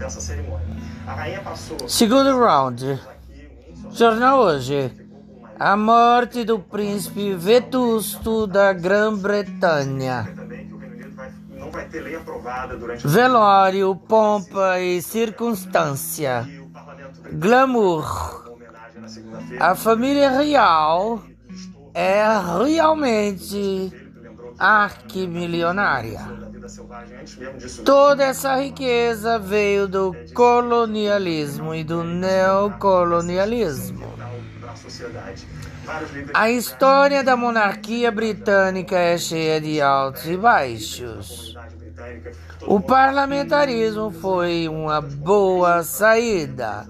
[0.00, 0.66] nessa cerimônia.
[1.06, 2.98] A rainha passou Segundo round.
[3.92, 4.92] Jornal hoje.
[5.58, 10.26] A morte do príncipe Vetusto da Grã-Bretanha.
[13.04, 16.48] Velório, pompa e circunstância.
[17.34, 18.56] Glamour.
[19.60, 21.22] A família real
[21.92, 22.24] é
[22.66, 23.92] realmente
[24.58, 26.49] arquimilionária.
[26.70, 27.18] Selvagem.
[27.18, 34.06] Antes mesmo disso Toda essa riqueza veio do colonialismo e do neocolonialismo.
[34.66, 35.46] a sociedade.
[35.84, 41.54] Vários líderes A história da monarquia britânica é cheia de altos e baixos.
[42.62, 46.86] O parlamentarismo foi uma boa saída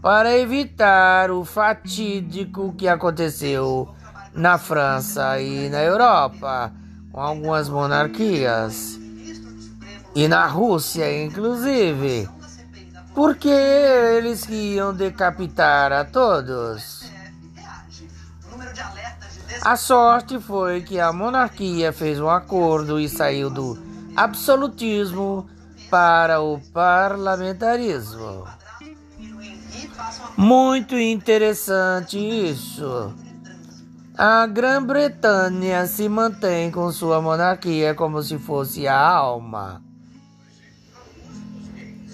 [0.00, 3.88] para evitar o fatídico que aconteceu
[4.32, 6.72] na França e na Europa,
[7.10, 8.98] com algumas monarquias,
[10.18, 12.28] e na Rússia, inclusive,
[13.14, 17.08] porque eles iam decapitar a todos.
[19.62, 23.78] A sorte foi que a monarquia fez um acordo e saiu do
[24.16, 25.48] absolutismo
[25.88, 28.44] para o parlamentarismo.
[30.36, 33.14] Muito interessante isso.
[34.16, 39.86] A Grã-Bretanha se mantém com sua monarquia como se fosse a alma.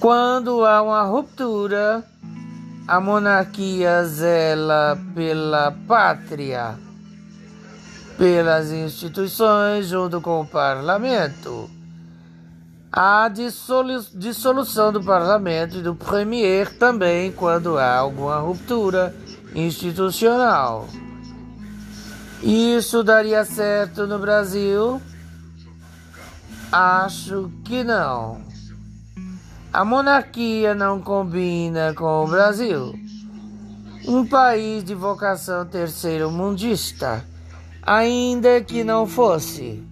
[0.01, 2.05] Quando há uma ruptura,
[2.87, 6.75] a monarquia zela pela pátria,
[8.19, 11.71] pelas instituições junto com o parlamento.
[12.93, 19.15] A dissolu- dissolução do parlamento e do premier também quando há alguma ruptura
[19.55, 20.87] institucional.
[22.43, 25.01] Isso daria certo no Brasil?
[26.71, 28.54] Acho que não.
[29.75, 32.95] A monarquia não combina com o Brasil,
[34.07, 37.25] um país de vocação terceiro-mundista,
[37.83, 39.83] ainda que não fosse.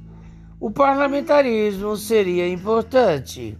[0.60, 3.59] O parlamentarismo seria importante,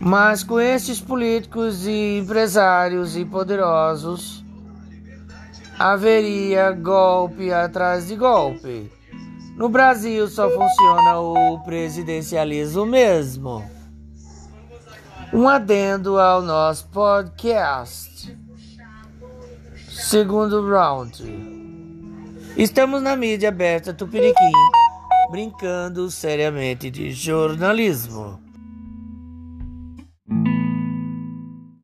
[0.00, 4.44] mas com esses políticos e empresários e poderosos,
[5.78, 8.90] haveria golpe atrás de golpe.
[9.56, 13.77] No Brasil só funciona o presidencialismo mesmo.
[15.32, 18.36] Um adendo ao nosso podcast.
[19.88, 21.22] Segundo round.
[22.56, 24.52] Estamos na mídia aberta Tupiniquim,
[25.30, 28.40] brincando seriamente de jornalismo.